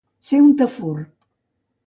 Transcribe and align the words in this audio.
Ser 0.29 0.39
un 0.45 0.55
tafur. 0.61 0.95